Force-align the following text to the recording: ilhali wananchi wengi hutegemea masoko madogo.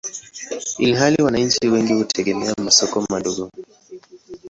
ilhali 0.79 1.23
wananchi 1.23 1.67
wengi 1.67 1.93
hutegemea 1.93 2.53
masoko 2.63 3.05
madogo. 3.09 3.51